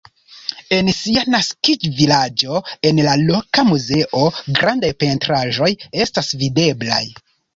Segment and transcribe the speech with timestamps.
[0.77, 2.61] En sia naskiĝvilaĝo
[2.91, 4.23] en la loka muzeo
[4.61, 5.71] grandaj pentraĵoj
[6.07, 7.03] estas videblaj.